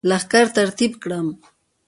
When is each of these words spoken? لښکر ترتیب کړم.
لښکر 0.09 0.45
ترتیب 0.57 0.91
کړم. 1.03 1.27